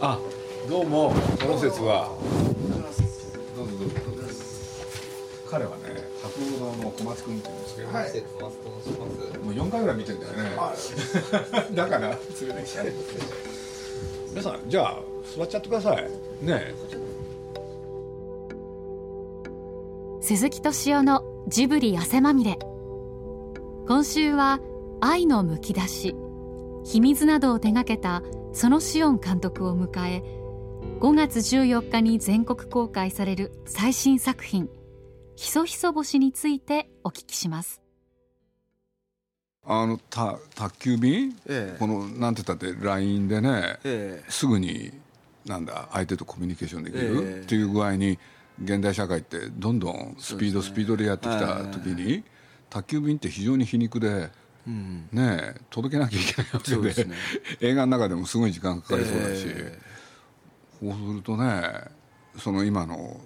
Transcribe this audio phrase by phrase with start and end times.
[0.00, 0.20] あ
[0.68, 2.16] どうもこの説は。
[3.56, 3.94] どうぞどうぞ。
[5.50, 5.82] 彼はね
[6.22, 9.38] 博報堂の小松君って言うんですけど、はい。
[9.38, 10.50] もう4回ぐらい見てんだよね。
[11.74, 12.82] だから連れてきた。
[14.30, 15.02] 皆さんじゃあ
[15.36, 16.08] 座っちゃってください。
[16.42, 16.74] ね
[20.20, 22.56] 鈴木敏夫のジブリ汗まみれ。
[23.88, 24.60] 今週は
[25.00, 26.14] 「愛のむき出し」
[26.84, 30.22] 「秘密」などを手掛けた園志音監督を迎え
[31.00, 34.68] 5月14日に全国公開される最新作品
[35.36, 37.80] 「ひそひそ星」についてお聞きします。
[39.70, 41.76] あのた宅急便、ええ。
[41.78, 44.90] このなんて言ったって LINE でね、えすぐに
[45.44, 47.02] なんだ相手とコミュニケーションできええ。
[47.08, 48.18] るっていう具合に
[48.64, 52.24] 現代社会ってどんどんスピード、スピードでやってきた時に、
[52.70, 54.30] 宅急便って非常に皮肉で、
[54.68, 56.82] ねえ届けなきゃいけないわけで。
[56.82, 57.16] ですね。
[57.60, 59.78] 映画の中でもすごい時間かかりそうだし、え
[60.80, 61.62] そうするとね
[62.36, 63.20] その今の、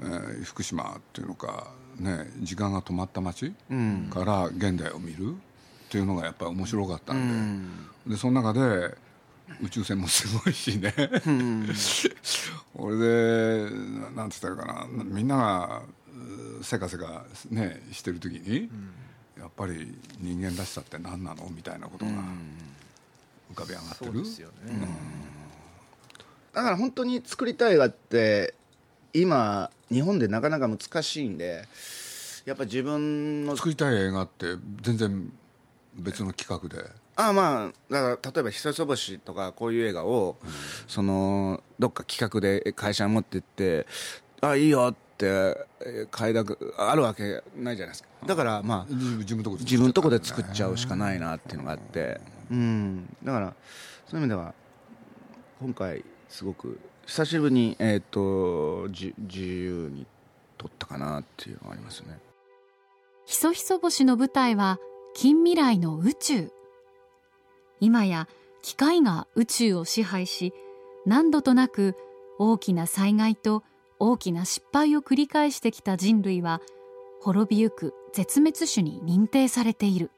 [0.00, 3.52] えー福島っていうのか、ね、時間が止まった街
[4.10, 7.68] から現代を見るっていうのがやっぱり面白かったん
[8.06, 8.96] で,、でその中で
[9.62, 10.94] 宇宙船もすごいしね、
[12.74, 13.70] 俺で
[14.16, 15.04] なんて言ったらいいかな。
[15.04, 15.82] みんなが
[16.60, 18.70] うせかせかねしてる時に、
[19.40, 21.48] やっぱり人間らしさって何なの？
[21.50, 22.10] みたいなことが
[23.50, 24.22] 浮かび上がってる？
[26.52, 28.54] だから本当に作りたい映画って
[29.14, 31.64] 今日本でなかなか難しいんで
[32.44, 35.32] やっぱ自分の作りたい映画って全然
[35.94, 36.90] 別の企画で。
[37.16, 40.36] ああまあだから例えば「ひそひそ星」とかこういう映画を、
[40.86, 43.86] そのどっか企画で会社に持ってって
[44.40, 48.08] 「あいいよ」ってえー快諾あるわけないじゃないですか。
[48.26, 52.20] だからまあ自自分のとこで自分のとこで作っちゃうしかないなっていうのがあって。
[52.50, 53.16] うん。
[53.22, 53.54] だから
[54.06, 54.54] そういう意味では
[55.60, 60.06] 今回すごく久しぶりに、えー、とじ自由に
[60.58, 62.18] 撮ったかなっていうのがありますね。
[63.26, 64.78] ひそひそ星の舞台は
[65.14, 66.50] 近未来の宇宙。
[67.80, 68.28] 今や
[68.62, 70.52] 機械が宇宙を支配し
[71.06, 71.96] 何度となく
[72.38, 73.62] 大きな災害と
[74.00, 76.60] 大きな失敗を繰り返してきた人類は
[77.20, 80.10] 滅びゆく絶滅種に認定されている。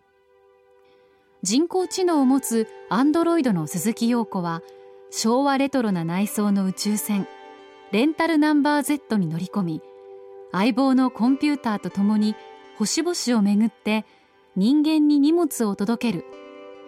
[1.43, 4.63] 人工知能を持つアンドロイドの鈴木陽子は
[5.11, 7.27] 昭和レトロな内装の宇宙船
[7.91, 9.83] レンタルナンバー Z に乗り込み
[10.53, 12.37] 相棒のコンピューターと共に
[12.79, 14.05] 星々をめぐって
[14.55, 16.25] 人間に荷物を届ける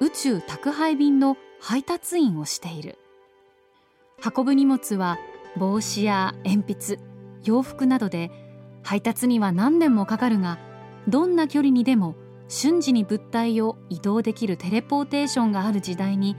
[0.00, 2.98] 宇宙宅配便の配達員をしている。
[4.24, 5.18] 運ぶ荷物は
[5.56, 6.98] 帽子や鉛筆
[7.44, 8.30] 洋服などで
[8.82, 10.58] 配達には何年もかかるが
[11.08, 12.16] どんな距離にでも
[12.48, 16.36] 瞬時に物体を移動できるテレポーテーションがある時代に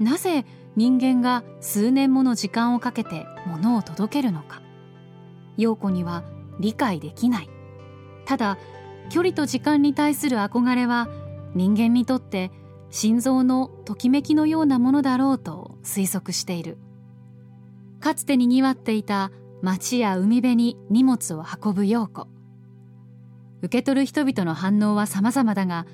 [0.00, 4.62] なぜ人間が数年もの時間をかけて物を届けるのか。
[5.58, 6.24] 陽子には
[6.60, 7.50] 理解できない。
[8.24, 8.58] ただ
[9.10, 11.08] 距離と時間に対する憧れは
[11.54, 12.50] 人間にとって
[12.90, 16.78] 心臓のときめきのようなものだろうと推測している。
[18.02, 19.30] かつてにぎわっていた
[19.62, 22.26] 町や海辺に荷物を運ぶ陽子
[23.62, 25.86] 受け取る人々の反応は様々だが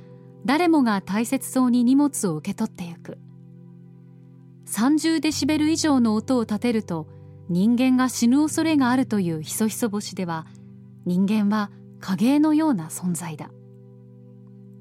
[0.47, 3.19] 誰もが大切そうに荷物を受け取ってゆく。
[4.67, 7.07] 30デシベル以上の音を立てると
[7.51, 10.47] 人間が死ぬ恐れがあるというひそひそ星では
[11.05, 11.71] 人間は
[12.01, 13.51] 影絵のような存在だ。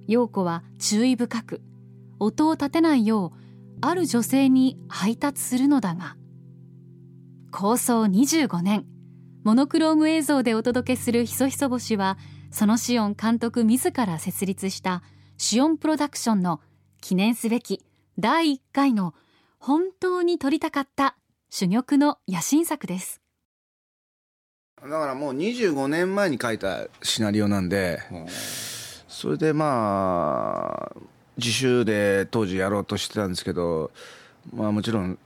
[0.08, 1.62] 陽子は注意深く
[2.20, 3.40] 音を立てないよう
[3.82, 6.16] ある女性に配達するのだが
[7.52, 8.86] 構想25年。
[9.44, 12.18] モノクローム映像でお届けするひそひそ星は
[12.52, 15.04] そのシオン監督自ら設立した
[15.38, 16.60] シオンプロダクションの
[17.00, 17.82] 記念すべき
[18.20, 19.14] 第1回の
[19.60, 21.16] 本当に撮りたかった
[21.50, 23.22] 珠玉の野心作です。
[24.82, 28.00] だからもう25年前に書いたシナリオなんで
[29.08, 31.00] それでまあ
[31.38, 33.92] 自主で当時やろうとしてたんですけど
[34.54, 35.18] まあもちろん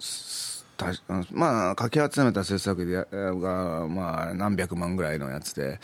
[1.31, 5.79] まあかき集めた制作でやがまあ何百万ぐらいのやつで。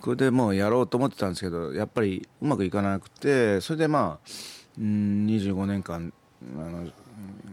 [0.00, 4.30] これでもうやろうと思ってたんですけどやっぱりうまくいかなくてそれでまあ
[4.78, 6.12] うん25年間
[6.58, 6.90] あの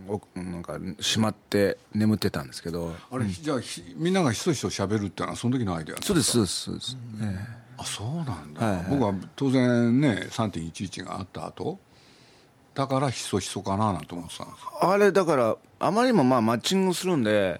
[0.10, 2.94] おなんかしまって眠ってたんですけど。
[3.10, 8.86] あれ、じゃあひみんながひそひそ喋るってのはその時のアイデアそうですそうですそうです、ええあそうなんだ、はいはい。
[8.89, 11.80] 僕は当然ね3.11があった後
[12.73, 17.59] だからひそひそかななんて思ってたんですよあれだからあまりにもまあマッチングするんで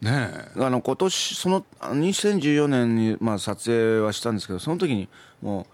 [0.00, 0.64] ねえ。
[0.64, 5.08] あの今年その2014年にまあ撮影はしたんですけどその時に
[5.42, 5.66] もう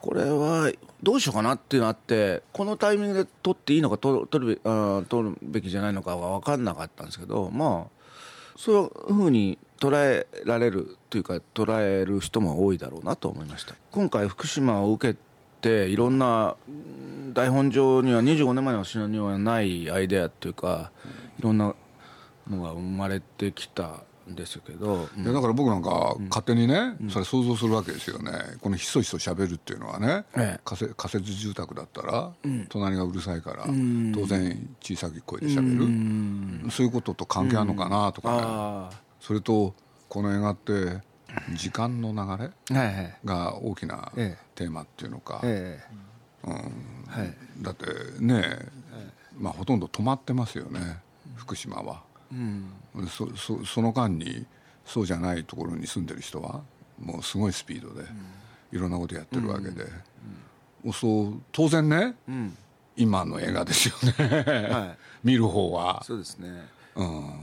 [0.00, 0.72] これは
[1.02, 8.02] どうしようかなっていうのあってこのタイミングで撮っていいのか撮撮るべあ撮るべきじゃないのかは分かんなかったんですけどまあ
[8.56, 13.74] そういうふうに捉えられるというか捉える人も多いだろうなと思いました。
[13.90, 15.18] 今回福島を受け
[15.62, 16.56] ていろんな
[17.32, 20.90] 台本上には25年前のシナリオはないアイデアっていうか
[21.38, 21.74] いろんな
[22.50, 28.32] のが生まれてきたんですけど、いやだから僕なんか勝手にね、それ想像するわけですよね。
[28.60, 30.60] このひそひそ喋るっていうのはね、ええ。
[30.64, 32.32] 仮設仮設住宅だったら、
[32.68, 38.90] 隣がうるさいから、当然小さい声で喋る、そういうことと関係あるのかなとかね、あ。
[39.20, 39.74] それと
[40.08, 41.00] この映画って
[41.54, 42.50] 時間の流れ
[43.24, 44.44] が大きなええ。
[44.54, 45.80] テーマっていうのか、え
[46.44, 46.48] え。
[46.48, 47.86] はいだって
[48.18, 48.58] ね、
[49.38, 50.98] まあ、ほとんど止まってますよね
[51.36, 52.02] 福島は、
[53.08, 54.46] そそその間に
[54.84, 56.62] そうじゃないところに住んでる人は
[56.98, 58.06] もうすごいスピードで
[58.72, 59.84] いろんなことやってるわけで、
[60.92, 62.14] そう当然ね、
[62.96, 64.98] 今の映画ですよね、はい。
[65.22, 66.02] 見る方は。
[66.04, 66.66] そうですね。
[66.96, 67.34] うん。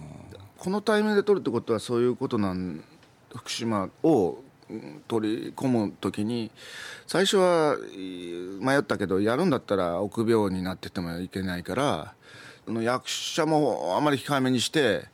[0.58, 2.84] このタイミングで撮るってことはそういうことなん
[3.36, 4.40] 福島を
[4.70, 6.52] うん取り込む時に
[7.08, 12.14] 最初はい迷ったけどやるんだったら臆病になっててもいけないから
[12.82, 15.06] 役者もあまり控えめにして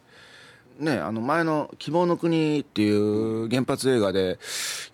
[0.80, 4.38] ね、あの前の「希望の国」っていう原発映画で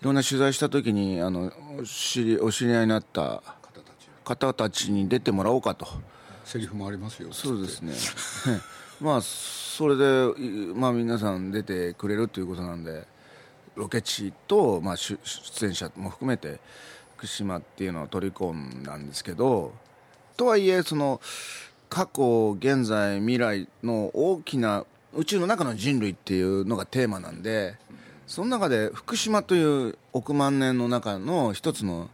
[0.00, 3.42] いろんな取材した時にあのお知りお知り合いになった
[4.24, 5.88] 方たちに出てもらおうかと。
[6.44, 7.32] セリフもありますよ。
[7.32, 7.94] そうですね。
[9.00, 10.04] まあそれで、
[10.40, 13.04] いまあ、皆さん出てくれるということなんで
[13.76, 15.18] ロケ地と、まあ、出
[15.66, 16.60] 演者も含めて
[17.16, 19.72] 福島っていうのを取り込んだんですけど
[20.36, 21.20] とはいえその
[21.88, 24.84] 過去現在未来の大きな
[25.14, 27.76] 宇宙の中の人類っていうのがテーマなんで
[28.26, 32.08] その中で福島という億万年の中の一つの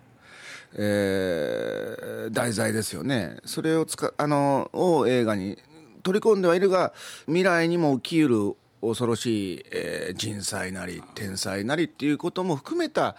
[0.75, 3.37] えー題材ですよね。
[3.45, 5.59] それを使あのを映画に
[6.03, 6.93] 取り込んではいるが
[7.27, 13.17] 未来にも起きうる恐ろしい、えー人災なり天災なりっていうことも含めた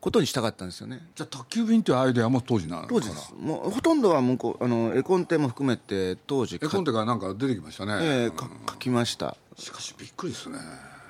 [0.00, 1.06] ことにしたかったんですよね。
[1.14, 3.00] じゃあ宅急便っていうアイデアも当時なのかな？
[3.00, 3.32] 当時です。
[3.38, 9.36] もうほとんどは向こうあの絵コンテも含めて当時絵コンテがなんか出てきましたね、えーか書きました。
[9.56, 10.58] しかしびっくりですね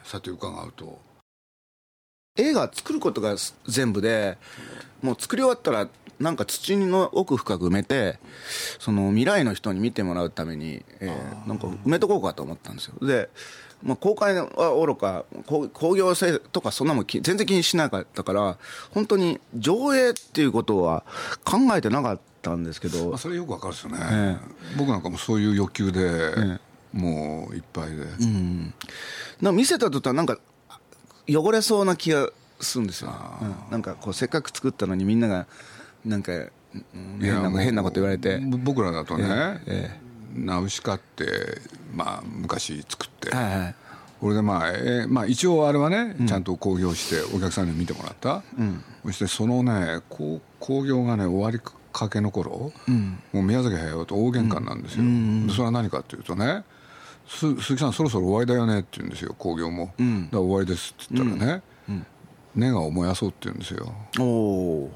[0.05, 1.01] さて伺うと
[2.37, 3.37] 映画作ることが
[3.67, 4.37] 全部で
[5.01, 8.19] もう作り終わったらなんか土の奥深く埋めて
[8.79, 13.31] その未来の人に見てもらうために、えーなんか埋めとこうかと思ったんですよで、
[13.83, 18.59] まあ、公開はおろかこう興行性とかそんなもんき全然気にしなかったから
[18.93, 21.05] 本当に上映っていうことは
[21.45, 23.11] 考えてなかったんですけど。
[23.11, 24.37] まあ、それよくわかるですよね、え
[24.77, 26.59] 僕なんかもそういう欲求で、
[26.93, 28.73] もういっぱいで、なん
[29.43, 30.39] か見せた途端なんか
[31.29, 32.31] 汚れそうな気が
[32.61, 33.13] するんですよ、
[33.43, 33.55] うん。
[33.71, 35.47] なんかこうせっかく作ったのにみんなが
[36.05, 38.39] なんか、うん変なこと言われて。
[38.39, 39.91] ぼ僕らだとね、え
[40.35, 41.59] ナウシカって、
[41.95, 43.75] まあ、昔作って、はいはい。
[44.21, 48.45] これでまあ、えーまあ、一応あれはね、ちゃんと興行してお客さんに見てもらった、
[49.05, 51.59] そしてそのね興行がね終わり
[51.93, 52.73] かけの頃、
[53.33, 55.03] もう宮崎駿と大喧嘩なんですよ、
[55.49, 56.63] でそれは何かっていうとね
[57.27, 61.63] す鈴木さんそろそろ終わりだよねって言うんですよ興行も、だから終わりですって言ったらね、
[62.55, 63.93] ネガを燃やそうって言うんですよ。
[64.21, 64.93] おお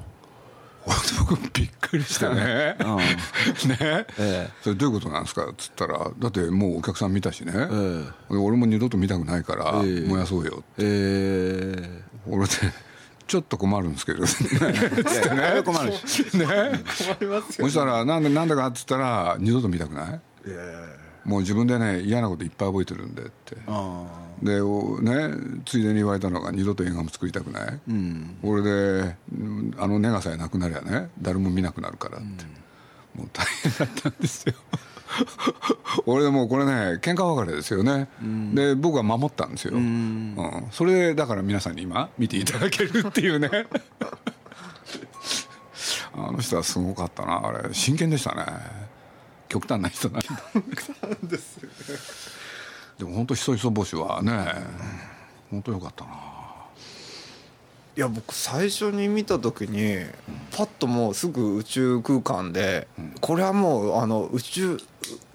[1.19, 2.35] 僕びっくりしてね。
[2.35, 5.47] ね、えそれどういうことなんですか？
[5.49, 10.07] っつったらだってもうお客さん見たしね、えで俺も二度と見たくないからええ。
[10.07, 12.51] 燃やそうよえ俺で
[13.27, 14.29] ちょっと困るんですけどね。
[15.33, 15.55] えね。
[15.55, 15.63] ね。
[15.63, 16.23] 困るし
[17.51, 20.19] そしたらなんでなんでかっつったら二度と見たくない？
[21.27, 23.57] もう自分でね嫌なこといっぱい覚えてるんでって。
[23.67, 24.05] あ
[24.41, 25.29] でおね
[25.65, 27.79] ついでに言われたのが二度と映画も作りたくない、
[28.43, 32.25] 俺でうんあのネガさえなくなりゃね誰も見なくなるからって、
[33.15, 34.53] もう大変だったんですよ。
[36.05, 38.07] 俺でもうこれね喧嘩別れですよね、
[38.53, 40.35] で僕は守ったんですよ、うん。
[40.71, 43.49] それでだから皆さんに今見ていただけるっていうね。
[46.13, 47.73] あの人はすごかったなあれ。
[47.73, 48.45] 真剣でしたね
[49.59, 50.27] 極端な人なんだ。
[52.99, 54.53] でも本当ひそひそ星はね
[55.49, 56.11] 本当よかったな。
[57.95, 60.05] いや僕最初に見た時に
[60.51, 62.87] パッともうすぐ宇宙空間で
[63.21, 64.77] これはもうあの宇宙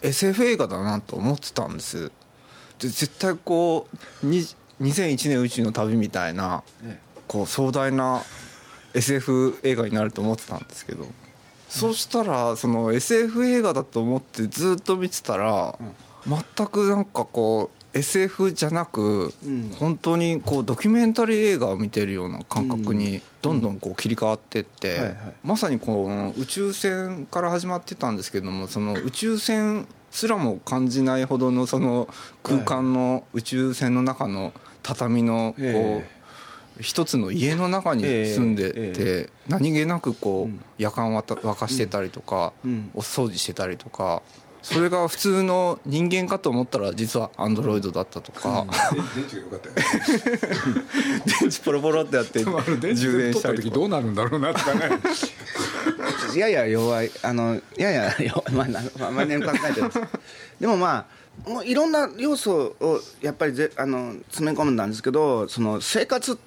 [0.00, 2.12] SF 映画だなと思ってたんです。
[2.79, 3.88] で絶対こ
[4.23, 4.43] うに
[4.81, 6.62] 2001年宇宙の旅みたいな
[7.26, 8.23] こう壮大な
[8.95, 11.07] SF 映画になると思ってたんですけど
[11.73, 15.79] そしたらその SF 映画だと思ってずっと見てたら
[16.26, 19.35] 全くなんかこう SF じゃなく、
[19.79, 32.09] 本当にこうドキュメンタリー映画を見てるような感覚にどんどんこう切り替わっていって、まさにこう宇宙船から始まってたんですけどもその宇宙船すらも感じないほどのその
[32.43, 36.11] 空間の宇宙船の中の畳のこう、え
[36.81, 39.31] 一つの家の中に住んでて、ええ。
[39.49, 42.91] 何気なくこう夜間わた沸かしてたりとか、うん。
[42.95, 44.23] お掃除してたりとか
[44.62, 48.64] それが普通の人間かと思ったら実はアンドロイドだったとか、
[49.17, 49.75] 電池がよかったよ
[51.41, 52.45] 電池ポロポロってやって
[52.95, 53.55] 充電しりとか。
[53.55, 55.00] 時どうなるんだろうなとかね。
[56.37, 57.11] やや弱い。
[57.23, 58.52] あのやや弱い。
[58.52, 60.00] まあなまあまあね考えてるんです
[60.61, 61.07] でもま
[61.47, 66.38] あもういろんな要素をやっぱりぜあの詰め込んだんですけどその生活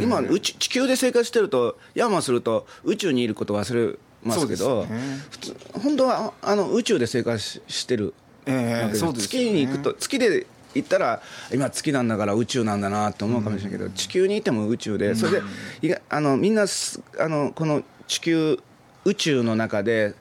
[0.00, 4.88] 今宇宙地球で生活してるとヤーマンすると宇宙にいることを忘れますけどね。
[5.30, 8.14] 普通本当はあの宇宙で生活ししてる。
[8.46, 9.46] ええわけですそうですよね。
[9.46, 15.42] 月に行くと月で行ったら今月なんだから宇宙なんだなって思うかもしれないけど、地球にいても宇宙でそれ
[15.80, 18.60] であのみんなすあのこの地球
[19.04, 20.14] 宇宙の中で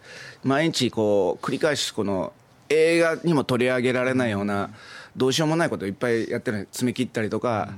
[0.44, 2.34] 毎日こう繰り返しこの
[2.70, 4.70] 映画にも取り上げられないような
[5.16, 7.74] どうしようもないことをいっぱいやってる詰め切ったりとか、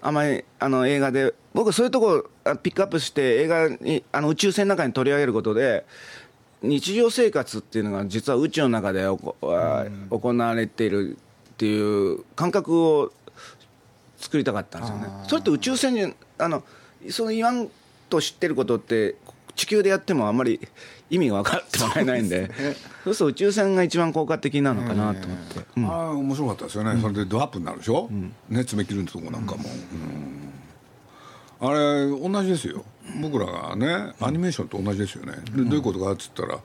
[0.00, 0.14] あん。
[0.14, 5.84] まりあの映画で僕そういうとこあピックアップして映画にあの宇宙船の中に取り上げることで
[6.62, 11.16] 日常生活っていうのが実は宇宙の中でおこあ行われている
[11.54, 13.12] っていう感覚を
[14.18, 15.08] 作りたかったんですよね。
[15.28, 16.62] それって宇宙船にあの
[17.10, 17.68] その言わん
[18.08, 19.16] と知ってることって
[19.54, 20.60] 地球でやってもあんまり
[21.10, 22.50] 意味が分かってもらえないんで
[23.04, 25.86] そうすると宇宙船が一番効果的なのかなと思って、うん。
[25.86, 29.64] ああ面白かったですよね、それでドアップになるでしょ、ね詰め切るとこなんかも、
[31.60, 31.68] うん。
[31.68, 32.84] あれ同じですよ。
[33.20, 36.58] 僕らがねアニメーションと同じですよね、でどういうことかっつったら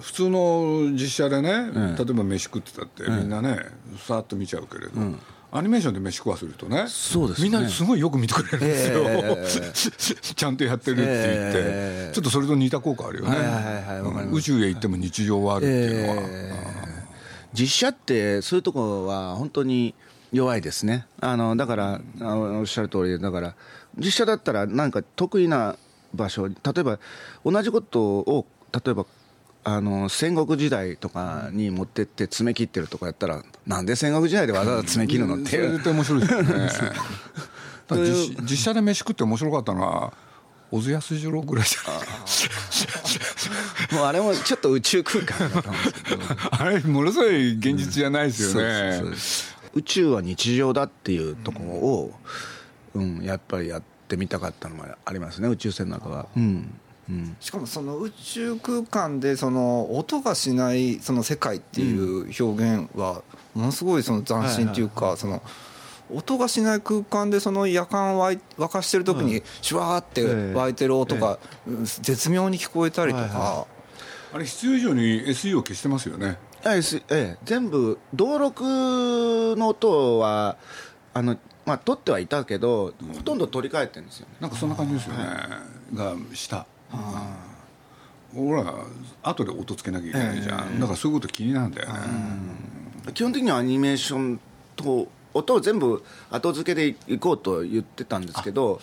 [0.00, 1.50] 普通の実写でね、
[1.98, 3.58] 例えば飯食ってたってみんなね
[4.06, 4.92] さーっと見ちゃうけれど、
[5.52, 7.48] アニメーションで飯食わせるとねそうですね。
[7.48, 12.14] みんなすごいよく見てくれるんですよ、 ちゃんとやってるって言って、ええ。
[12.14, 13.36] ちょっとそれと似た効果あるよね、
[14.32, 16.28] 宇宙へ行っても日常はあるっていうのは、
[17.52, 19.94] 実写ってそういうところは本当に
[20.32, 21.06] 弱いですね。
[21.20, 23.54] あのだからあのおっしゃる通りだから
[23.98, 25.76] 実写だったらなんか得意な
[26.14, 26.98] 場所例えば
[27.44, 29.06] 同じことを例えば
[29.62, 35.50] あの戦国時代とかに持ってって詰め切ってるとかやったらなんで戦国時代でわざわざ詰め切るのっていう。
[35.50, 36.70] それ絶対面白いですよね
[37.90, 40.12] 実実写で飯食って面白かったのは
[40.70, 42.00] 小津安二郎ぐらいじゃない
[43.96, 46.22] もうあれもちょっと宇宙空間だったんですけど。
[46.50, 49.02] あれものすごい現実じゃないですよね、
[49.74, 52.14] 宇宙は日常だっていうところを、
[52.94, 56.26] うんやっぱりやってみたかったのもありますね宇宙船の中は。
[56.36, 56.80] うんうん
[57.40, 63.22] しかもその宇宙空間でその音がしないその世界っていう表現は
[63.54, 65.42] ものすごいその斬新っていうかその
[66.12, 73.66] 音がしない空間でその夜間沸い沸かしてる時にシュワーって湧いてる音がうん絶妙に聞こえたりとはいか
[74.32, 76.38] あれ必要以上に SE を消してますよね。
[76.64, 78.62] ええ、全部登録
[79.56, 80.56] の音は
[81.14, 84.34] あの、まあ、取ってはいたけど、ほとんど取り替えてるんですよね。
[84.40, 85.24] なんかそんな感じですよね。
[85.94, 86.66] がした
[88.34, 88.74] ほら
[89.22, 91.94] 後で音つけなきゃいけないじゃん、だからそういうこと気になるんだよね、
[93.14, 94.40] 基本的にはアニメーション
[94.76, 98.80] と音を全部後付けでいこうと言ってたんですけど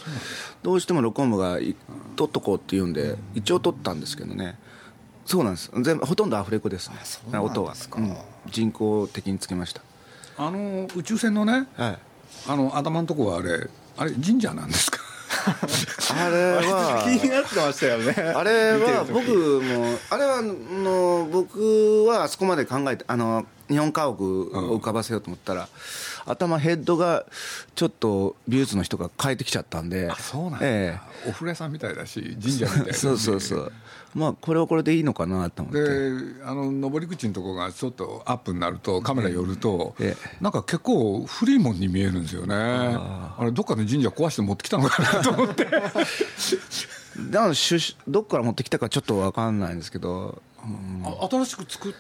[0.64, 1.76] どうしても録音部がい
[2.16, 4.58] 取っとこうって言うんで一応取ったんですけどね。
[5.26, 5.70] そうなんです。
[5.82, 6.96] 全部ほとんどアフレコですね。
[7.04, 7.74] そうなん音は。
[7.98, 8.16] うん。
[8.50, 9.82] 人工的につけました。
[10.38, 11.98] あの宇宙船のねはい。
[12.48, 14.97] あの頭のとこはあれあれ神社なんですか？
[16.16, 18.14] あれは気になってましたよね。
[18.14, 19.30] あれは僕
[19.62, 24.16] もあれはあの僕はあそこまで考えてあの日本家屋を
[24.78, 25.68] 浮かばせようと思ったら、
[26.28, 27.26] 頭ヘッドが
[27.76, 30.12] ちょっと美術の人が変えてきちゃったんで。
[30.62, 33.72] えお風呂屋さんみたいだし神社みたいだえしそうそうそう。
[34.14, 35.82] まあこれはこれでいいのかなと思って。
[35.82, 42.56] であの上り口のとこがちょっとアップになるとカメラ寄ると、えなんか結構フリーモンに見えるんですよね。
[42.56, 45.66] あれどっかで神社壊して持ってきたのかなと思って。
[47.32, 50.42] だから出どっから持ってきたかちょっと分かんないんですけど。
[51.04, 51.94] あ新しく作っ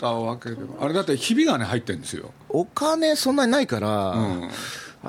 [0.00, 2.32] たわけではあれだってひびがね入ってるんですよ。
[2.48, 4.50] お金そんなにないから、ん。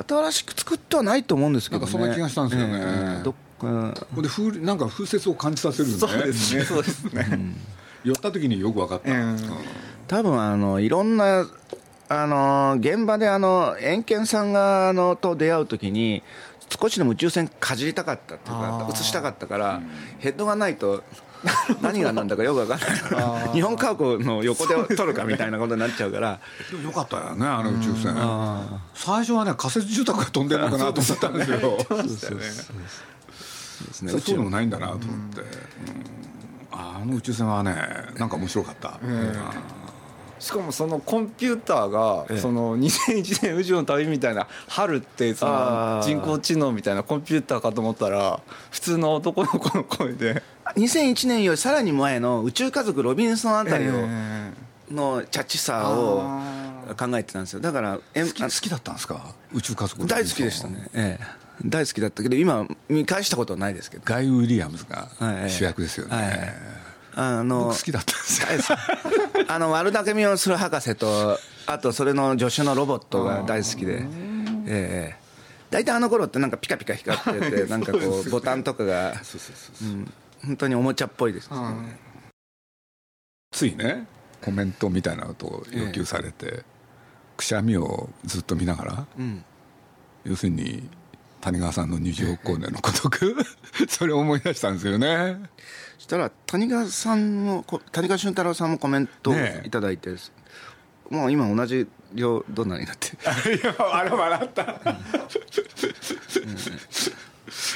[0.07, 1.91] 新しく作ってはないと思うんですけどね。
[1.91, 2.79] なんかそんな気がしたんですよね。
[2.81, 4.07] ええどっか。
[4.13, 6.63] ほんで風なんか風雪を感じさせるんでそうですね。
[6.63, 7.55] そうですね。
[8.03, 9.39] 寄った時によく分かった、うん。
[10.07, 11.45] 多分あのいろんな
[12.09, 16.23] あの現場であの円健さんがあのと出会うときに
[16.69, 19.81] 少しでも宇宙船かじりたかったっていうか映したかったから、
[20.19, 21.03] ヘッドがないと
[21.81, 22.79] 何が何だかよく分かん
[23.39, 23.49] ない。
[23.53, 26.39] 日本家屋の横で撮るかみたいなことになっちゃうから。
[26.83, 28.79] よかったよねあの宇宙船。
[28.93, 31.77] 最初はね仮設住宅が飛んでるのかなと思ったんですよ。
[33.91, 35.05] そういうのもないんだなと思っ
[35.35, 35.41] て、
[36.71, 37.75] あの宇宙船はね
[38.17, 38.99] なんか面白かった、
[40.39, 48.39] しかもそのコンピューターがその2001年宇宙の旅みたいな春ってその人工知能みたいなコンピューターかと思ったら
[48.69, 50.43] 普通の男の子の声で。
[50.75, 53.93] 2001年よりさらに前の宇宙家族ロビンソンあたりを
[54.91, 56.21] のチャッチさを
[56.97, 57.61] 考えてたんですよ。
[57.61, 59.33] だから好き好きだったんですか？
[59.53, 60.89] 宇宙家族大好きでしたね。
[60.93, 61.47] ええ。
[61.65, 64.03] 大好きだったけど今見返したことはないですけど。
[64.05, 65.09] ガイ・ウィリアムズが
[65.47, 66.25] 主役ですよね、はい。
[66.25, 66.53] はい
[67.19, 68.77] あの好きだったんですよ。
[69.49, 74.03] あの悪巧みをする博士とあとそれの助手のロボットが大好きで。
[74.67, 75.27] ええ
[75.69, 79.15] 大体あの頃ってなんかピカピカ光ってて なんかこうボタンとかが
[80.45, 81.49] 本当におもちゃっぽいです。
[81.49, 81.99] ね
[83.51, 84.07] ついね
[84.41, 86.63] コメントみたいなことを要求されて、
[87.35, 89.07] くしゃみをずっと見ながら、
[90.23, 90.87] 要するに
[91.41, 93.35] 谷川さんの20億光年のごとく
[93.89, 95.37] それを思い出したんですよね。
[95.39, 100.17] そしたら谷川さんも谷川俊太郎さんもコメントをいただいて、ね、
[101.09, 103.07] もう今同じ量どんなになって。
[103.55, 104.97] いやあれ笑った、うん、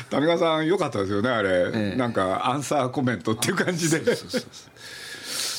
[0.10, 4.02] 谷川さんよかったですよねあれ、ええ、なんかアンサーコメントっていう感じで。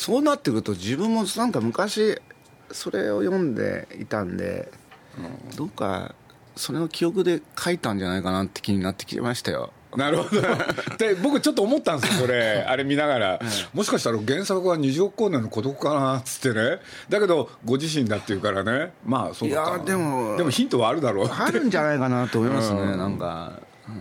[0.03, 2.21] そうなってくると自分もなんか昔
[2.73, 4.69] それを読んでいたんで、
[5.17, 6.15] うん、どうか
[6.57, 10.41] それの記憶で書いたんじゃないかなって気になってきましたよなるほど。
[10.99, 12.65] で僕ちょっと思ったんですよそれ。
[12.69, 13.41] あれ見ながら、
[13.75, 16.79] もしかしたら原作は二十億光年の孤独かなっつってね。
[17.09, 18.93] だけどご自身だっていうからね。
[19.05, 23.53] まあそうかいやでもでもヒントはあるだろうあるんじゃないかなと思いますね、うん、なんか、
[23.89, 23.95] うん、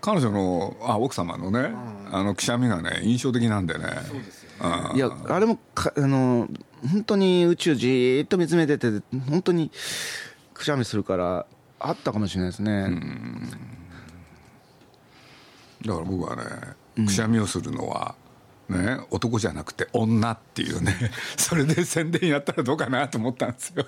[0.00, 3.84] 彼女のあ奥様のね、うん、あのくしゃみがね印象的なんでね。
[4.94, 6.48] いやあれもかあの
[6.88, 8.90] 本当に宇宙じっと見つめてて
[9.28, 9.70] 本当に
[10.54, 11.46] くしゃみするから
[11.80, 12.88] あったかもしれないですね、
[15.82, 18.14] だから僕はねくしゃみをするのは、
[18.68, 20.94] ね、男じゃなくて女っていうね
[21.36, 23.86] それで宣伝やったらどうかなと思ったんですよ。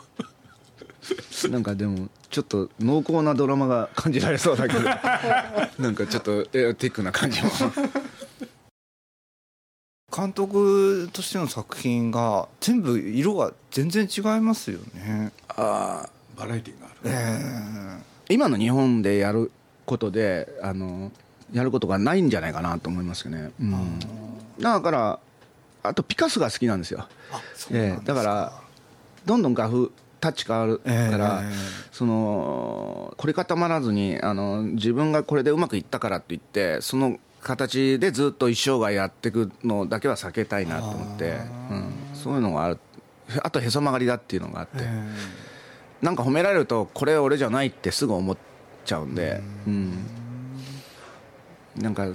[1.50, 4.80] なんかでもちょっと濃厚なドラマが感じられそうだけど。
[5.78, 7.50] なんかちょっとエアティックな感じも。
[10.14, 15.32] 監督としての作品が全部色が全然違いますよね。
[15.48, 19.50] ああバラエティーがある、えー、今の日本でやる
[19.84, 21.10] ことであの
[21.54, 23.98] やることがないんじゃないかなと思いますね、うん、
[24.60, 25.20] だから
[25.82, 27.06] あとピカソが好きなんですよ。
[27.70, 28.52] えー、だから
[29.26, 29.88] どんどん画風
[30.18, 31.52] タッチ変わるから、えー、
[31.92, 41.34] その凝り固まらずにあの自分がこれでうまくいったからって言ってその形でずっと一生涯やっていくのだけは避けたいなと思って、
[41.70, 42.78] うん、そういうのがある。
[43.42, 48.36] あとへそ曲がりだっていうのがあって、えー、なんか褒められるとこれ俺じゃないってすぐ思っ
[48.86, 49.98] ちゃうんで、うん、
[51.76, 52.14] なんか違う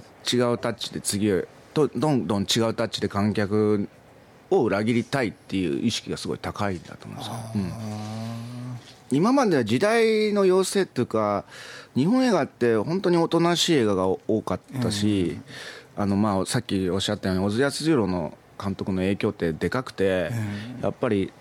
[0.58, 1.30] タッチで次
[1.74, 3.88] とどんどん違うタッチで観客
[4.50, 7.58] を裏切りたいっていう意識がすごい高いんだと思うんですよ、う
[9.16, 11.46] ん、今までは時代の要請っていうか
[11.96, 15.40] 日本映画って本当におとなしい映画が多かったし、
[15.98, 20.32] あのまあさっきおっしゃったように小津安二郎の監督の影響ってでかくて、
[20.82, 21.34] やっぱり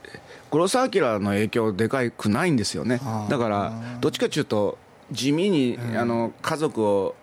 [0.50, 3.00] 黒澤明の影響でかくないんですよね。
[3.28, 4.78] だからどっちかというと
[5.12, 7.14] 地味にあの家族を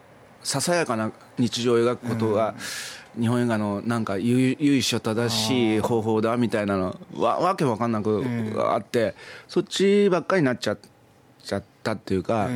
[0.45, 2.53] ささやかな日常を描くことが、
[3.19, 8.23] 日本映画のなんか由緒正しい方法だみたいなのわわけわかんなく
[8.57, 9.15] あって、
[9.47, 10.77] そっちばっかりになっちゃ
[11.43, 12.47] ちゃったっていうか、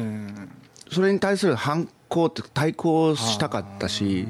[0.91, 4.28] それに対する反抗って対抗したかったし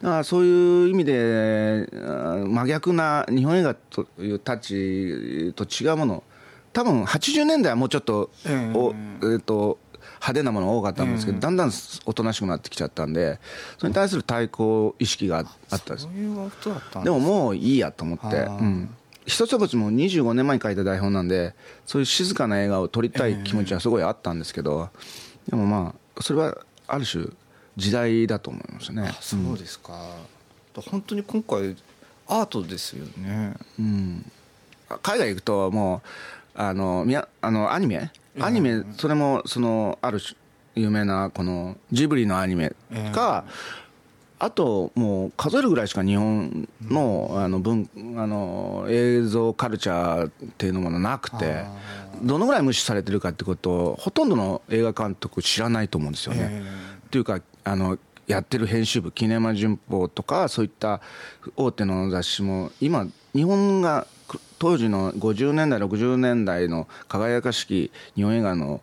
[0.00, 6.24] だからそういう意味で真逆な日本映画というタッチと違うもの。
[6.72, 9.78] 多分80年代はもうちょっと、えー、と
[10.16, 11.70] 派手なもの多かったんですけど、だんだん
[12.04, 13.38] おとなしくなってきちゃったんで
[13.78, 15.38] それに対する対抗意識が
[15.70, 16.08] あったんです
[17.04, 18.94] でももういいやと思って、うん、
[19.26, 24.88] 一つも25年前に書いた台本なんでそういう静かな映画を撮りたい気持ちはすごいあったんですけど、
[25.48, 27.26] でもまあそれはある種
[27.76, 29.12] 時代だと思いますね。
[29.20, 29.92] そうですか、
[30.76, 31.76] うん、本当に今回
[32.28, 34.32] アートですよね、うん、
[35.02, 36.08] 海外行くともう
[36.56, 38.10] あのみやあのアニメ？
[38.40, 40.18] アニメそれもそのある
[40.74, 42.74] 有名なこのジブリのアニメ
[43.12, 43.44] か、
[44.38, 47.88] あともう数えるぐらいしか日本のあの文
[48.18, 51.64] あの映像カルチャーっていうのものなくて
[52.22, 56.62] どのぐらい無視されてるかってことをほとんどの映画監督知らないと思うんですよね。
[57.06, 61.00] っていうかあのやってる編集部キネマ旬報とかそういった
[61.56, 64.06] 大手の雑誌も今日本が
[64.58, 68.80] 当時の50年代60年代の輝かしき日本映画の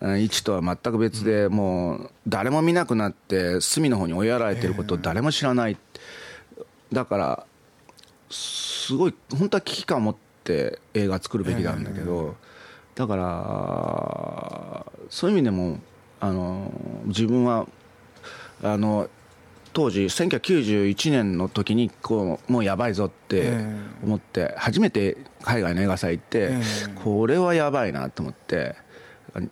[0.00, 5.76] 位置とは全く別で、もう誰も見なくなって隅の方に追いやられてることを誰も知らない、
[6.92, 7.46] だから
[8.30, 12.36] すごい本当は危機感を持って映画作るべきなんだけど、
[12.94, 15.80] だからそういう意味でも
[16.20, 16.72] あの
[17.06, 17.66] 自分は
[18.62, 19.08] あの
[19.72, 23.52] 当時1991年の時にこうもうやばいぞって
[24.02, 26.52] 思って初めて海外の映画祭行って
[27.02, 28.74] これはやばいなと思って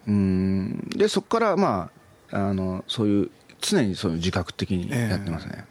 [0.07, 1.91] うんでそこからま
[2.31, 5.65] ああのそういう常にそういう自覚的にやってますね、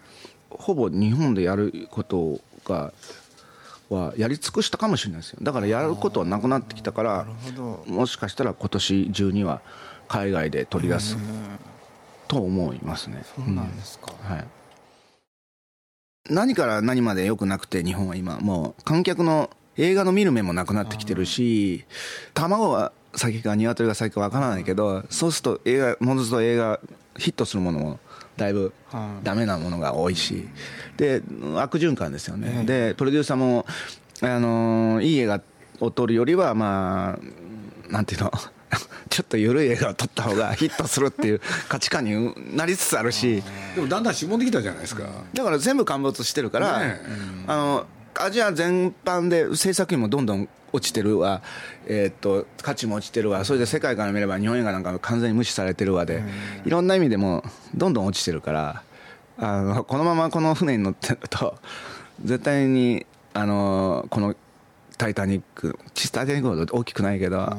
[0.49, 2.93] ほぼ日本でやることが
[3.89, 5.39] はやり尽くしたかもしれないですよ。
[5.41, 7.27] だからやることはなくなってきたから
[7.87, 9.61] もしかしたら今年中には
[10.07, 11.17] 海外で取り出す
[12.35, 13.23] と思いますね。
[13.33, 14.45] そうなんですか、うん、はい。
[16.29, 21.85] 何から何まで良くなくて日本は今もう観客の映画の見る目もなくなってきてるし
[22.33, 26.79] 卵は先か鶏が先か分からないけどそうすると映画ものずと映画
[27.15, 27.99] ヒットするものも
[28.35, 28.73] だいぶ
[29.23, 30.47] ダメなものが多いし
[30.97, 31.21] で
[31.55, 32.65] 悪循環ですよね。
[32.65, 33.65] でプロデューサーも
[34.21, 35.41] あのいい映画
[35.79, 37.17] を撮るよりはま
[37.87, 38.31] あなんていうの？
[39.09, 43.43] ちょっと緩い映画を撮った方がヒットするっていう価値観になりつつあるし。
[43.75, 45.03] でもだんだんしぼんできたじゃないですか。
[45.33, 47.01] だから全部陥没してるから、ね、
[47.47, 47.85] あの
[48.15, 51.41] アジア全般で制作費もどんどん落ちてるわ、
[51.85, 53.45] えー、っと価値も落ちてるわ。
[53.45, 56.23] それで世界から見れば日本映画なんか完全に無視されてるわで、
[56.65, 58.83] いろんな意味でもどんどん落ちてるから。
[59.37, 61.55] あのこのままこの船に乗ってると
[62.23, 64.35] 絶対にあのこの
[64.97, 65.77] タイタニック
[66.11, 67.49] タイタニックほど大きくないけど、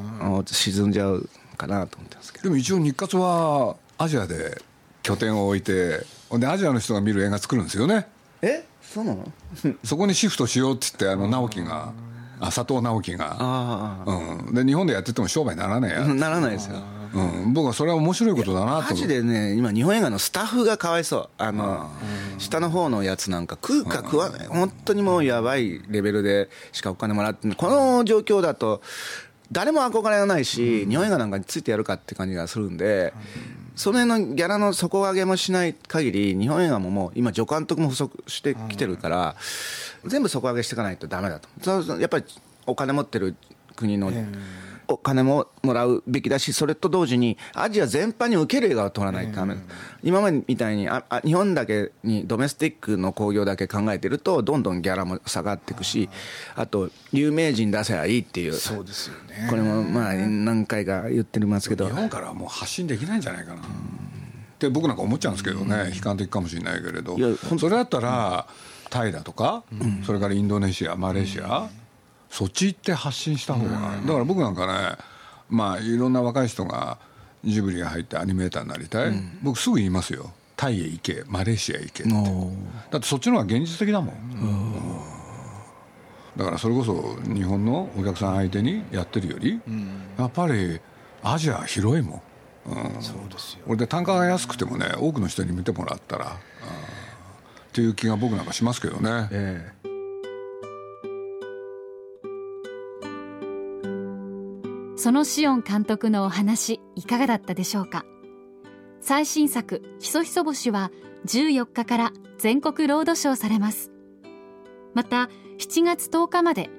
[0.45, 2.43] 沈んじゃうかなと思ってますけど。
[2.45, 4.61] でも一応日活はアジアで
[5.03, 8.07] 拠点を置いてでアジアの人が見る映画作るんですよね。
[8.41, 8.63] え？
[8.81, 9.31] そうなの？
[9.83, 11.91] そこにシフトしようって言ってあの直樹が。
[12.39, 16.75] あ佐藤直樹が、うん、で日本でやってても商売ならないや ならないですよ
[17.13, 18.89] うん、僕はそれは面白いことだなと。
[18.89, 21.29] マジでね今日本映画のスタッフがかわいそう。
[21.37, 21.89] あの
[22.37, 28.81] 下の方のやつなんか食うか食わない本当にもうやばいレベルでしかお金もらってこの状況だと
[29.51, 33.13] 誰も憧れがないし、日本映画なんかについてやるかって感じがするんで、
[33.77, 39.35] その辺のギャラの底上げもしない限り日本映画ももう今助監督も不足してきてるから、
[40.05, 41.97] 全部底上げしていかないとダメだと。
[41.97, 42.25] やっぱり
[42.65, 43.37] お金持ってる
[43.77, 44.11] 国の
[44.87, 49.61] お金ももらうべきだし、それと同時に、アジア全般に受ける映画を撮らないとダメ、うん、
[50.03, 56.09] 今までみたいにああ、日本だけにドメスティックの興行だけ考えてると、どんどんギャラも下がっていくし、
[56.55, 59.47] あと、有名人出せばいいっていう、そうですよね。
[59.49, 63.61] これもまあ、何回か言ってますけど、日本からはもう発信できないんじゃないかな。
[63.61, 63.63] っ
[64.59, 67.15] て僕なんか思っちゃうんですけどね、悲観的かもしれないけれど、
[67.59, 68.47] それだったら、
[68.89, 69.63] タイだとか、
[70.05, 71.69] それからインドネシア、マレーシア、
[72.29, 73.71] そっち行って発信した方が、
[74.05, 74.97] だから僕なんかね
[75.49, 76.97] まあいろんな若い人が
[77.43, 80.31] ジブリが入ってアニメーターになりたい、うん、僕すぐ言いますよ。
[80.55, 82.11] タイへ行けマレーシアへ行けって。
[82.91, 85.01] だってそっちの方が現実的だもん、
[86.35, 89.61] だからそれこそ日本のお客さん相手にやってるより、
[90.17, 90.79] やっぱり
[91.23, 92.21] アジア広いもん。
[92.69, 93.59] うん、そうですよ。
[93.67, 96.35] 俺で単価が安くてもね多くの人に見てもらったら、うん、っ
[97.71, 99.86] ていう気が僕なんかしますけどね、ええ
[104.97, 108.03] そのシオン監督のお話いかがだったでしょうか？
[108.99, 110.91] 最新作「ひそひそ星」は
[111.25, 113.91] 14日から全国ロードショーされます。
[114.93, 115.29] また
[115.59, 116.69] 7月10日まで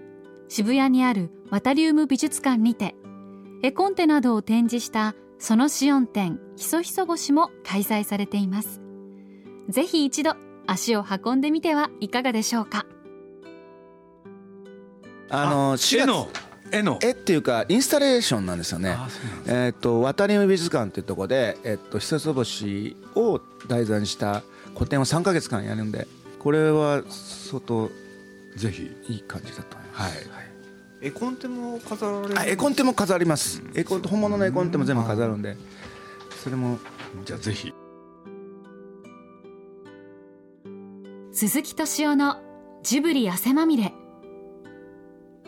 [0.48, 2.96] 渋谷にあるワタリウム美術館にて
[3.62, 8.80] 絵コンテなどを展示したそのシオン展ひそひそ星も開催されています。
[9.68, 10.34] ぜひ一度
[10.66, 12.84] 足を運んでみてはいかがでしょうか？
[15.30, 18.96] あの4月絵の絵っていうかインスタレーションなんですよね。
[19.46, 24.42] えっ、と渡り美術館っていうところでえっ、と久つ星を題材にした
[24.74, 26.06] 個展を3か月間やるんで
[26.38, 27.90] これは相当
[28.56, 30.28] ぜひいい感じだと思います。
[30.28, 30.48] はい。
[31.00, 35.56] 絵コンテも飾られる絵コンテも飾ります、絵コンテ本物の絵コンテも全部飾るんで
[36.42, 36.78] それも
[37.24, 37.72] じゃあぜひ
[41.32, 42.40] 鈴木敏夫の
[42.82, 43.92] ジブリ汗まみれ